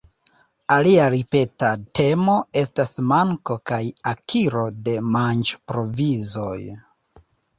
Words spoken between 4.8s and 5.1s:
de